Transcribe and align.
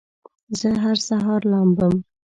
زه 0.59 0.69
هر 0.83 0.97
سهار 1.07 1.41
لامبم 1.51 1.95